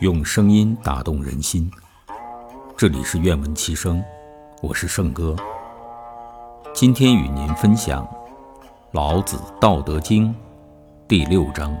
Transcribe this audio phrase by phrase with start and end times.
[0.00, 1.70] 用声音打动人心。
[2.74, 4.02] 这里是愿闻其声，
[4.62, 5.36] 我是圣哥。
[6.72, 8.02] 今天与您分享
[8.92, 10.28] 《老子·道德经》
[11.06, 11.76] 第六章：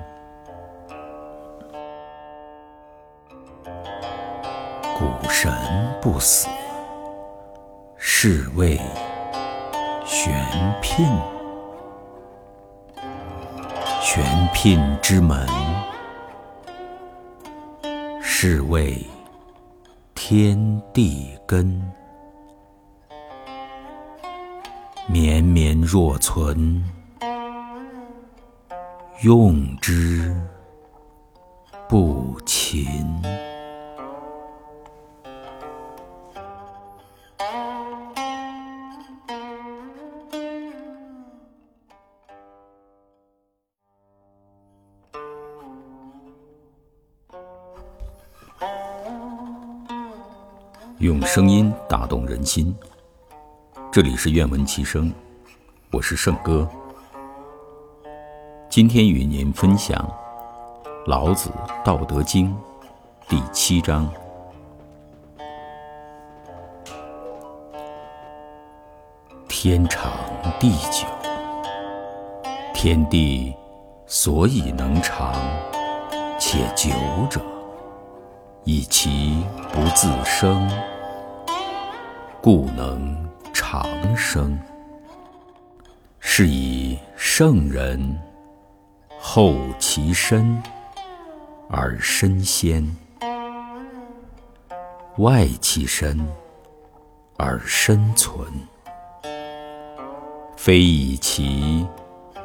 [4.98, 5.50] 古神
[6.02, 6.46] 不死，
[7.96, 8.78] 是谓
[10.04, 10.46] 玄
[10.82, 11.08] 牝。
[14.02, 15.48] 玄牝之门，
[18.42, 18.96] 是谓
[20.14, 21.78] 天地根。
[25.06, 26.82] 绵绵若存，
[29.22, 30.34] 用之
[31.86, 33.20] 不勤。
[51.00, 52.76] 用声音打动人心。
[53.90, 55.10] 这里是愿闻其声，
[55.90, 56.68] 我是圣哥。
[58.68, 59.98] 今天与您分享
[61.06, 61.48] 《老子·
[61.82, 62.54] 道德经》
[63.30, 64.12] 第七章：
[69.48, 70.12] 天长
[70.58, 71.06] 地久，
[72.74, 73.54] 天地
[74.04, 75.32] 所以能长
[76.38, 76.90] 且久
[77.30, 77.40] 者，
[78.64, 80.70] 以其不自生，
[82.40, 83.18] 故能。
[83.52, 84.58] 长生，
[86.18, 88.18] 是以圣人
[89.20, 90.60] 后其身
[91.68, 92.96] 而身先，
[95.18, 96.26] 外其身
[97.36, 98.44] 而身存，
[100.56, 101.86] 非以其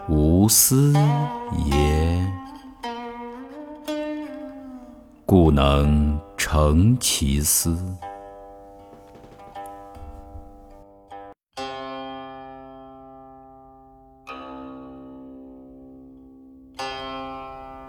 [0.08, 0.94] 无私
[1.66, 2.28] 也，
[5.26, 7.80] 故能成其私。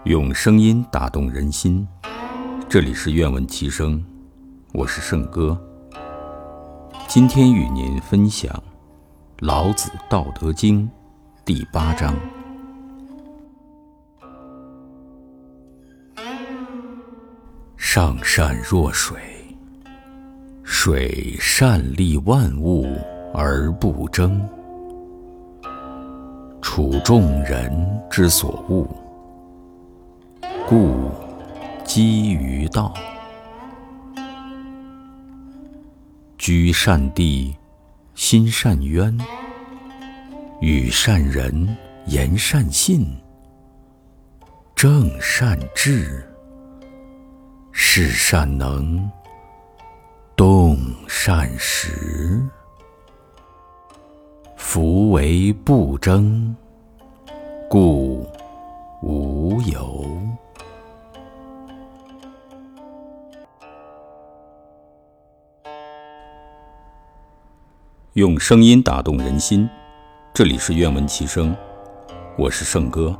[0.07, 1.85] 用声音打动人心，
[2.69, 4.01] 这里是愿闻其声，
[4.73, 5.61] 我是圣哥。
[7.09, 8.49] 今天与您分享
[9.39, 10.83] 《老子·道德经》
[11.43, 12.15] 第八章：
[17.75, 19.19] 上善若水，
[20.63, 22.97] 水善利万物
[23.33, 24.41] 而不争，
[26.61, 27.69] 处众人
[28.09, 28.87] 之所恶。
[30.69, 31.09] 故
[31.85, 32.93] 几于道，
[36.37, 37.55] 居善地，
[38.15, 39.17] 心善渊，
[40.59, 41.77] 与善人
[42.07, 43.07] 言善信，
[44.75, 46.21] 正善治，
[47.71, 49.09] 事善能，
[50.35, 50.77] 动
[51.07, 52.43] 善时，
[54.57, 56.53] 夫为不争，
[57.69, 58.29] 故
[59.01, 60.05] 无尤。
[68.17, 69.69] 用声音打动人心，
[70.33, 71.55] 这里是愿闻其声，
[72.35, 73.15] 我是圣哥。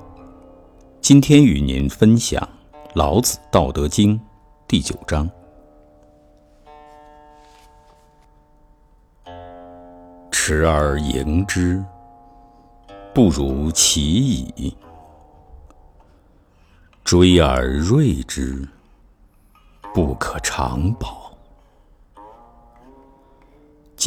[0.99, 2.41] 今天与您分享
[2.95, 4.17] 《老子·道德经》
[4.67, 5.29] 第九章：
[10.31, 11.85] 持而盈之，
[13.13, 14.75] 不如其已；
[17.03, 18.67] 追而锐之，
[19.93, 21.16] 不可长保。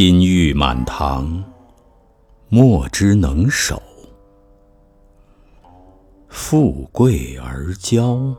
[0.02, 1.44] 金玉满堂，
[2.48, 3.76] 莫之能守；
[6.26, 8.34] 富贵而骄，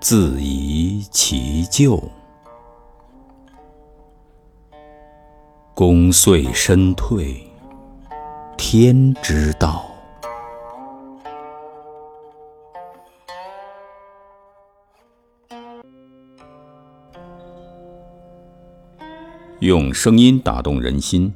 [0.00, 2.00] 自遗其咎。
[5.74, 7.44] 功遂身退，
[8.56, 9.84] 天之道。
[19.60, 21.32] 用声音打动人心，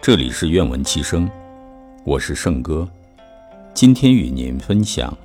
[0.00, 1.28] 这里是愿闻其声，
[2.04, 2.88] 我是圣哥。
[3.74, 5.10] 今天与您分享《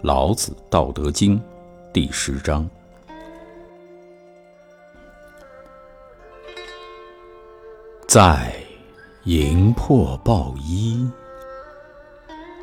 [0.00, 1.38] 老子·道德经》
[1.92, 2.66] 第十章：
[8.08, 8.54] 在
[9.24, 11.06] 营破抱衣，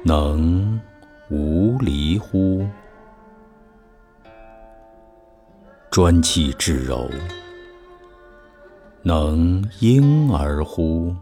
[0.04, 0.82] 能
[1.30, 2.68] 无离乎？
[5.92, 7.08] 专气致柔。
[9.02, 11.16] 能婴儿乎？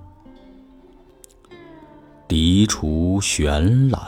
[2.27, 4.01] 涤除玄览，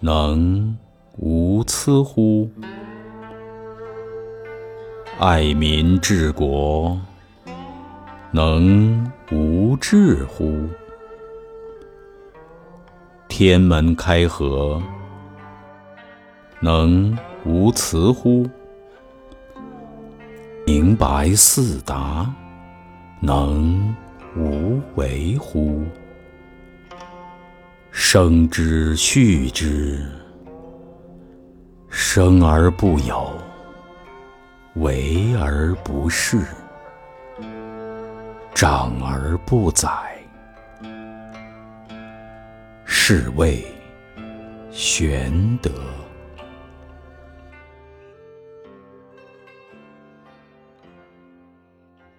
[0.00, 0.76] 能
[1.18, 2.50] 无疵乎？
[5.20, 7.00] 爱民治国，
[8.32, 10.68] 能无智乎？
[13.28, 14.82] 天门开合，
[16.58, 18.44] 能无雌乎？
[20.72, 22.32] 明白四达，
[23.18, 23.92] 能
[24.36, 25.84] 无为乎？
[27.90, 30.08] 生之畜之，
[31.88, 33.36] 生而不有，
[34.74, 36.40] 为而不恃，
[38.54, 39.90] 长而不宰，
[42.84, 43.66] 是谓
[44.70, 45.72] 玄德。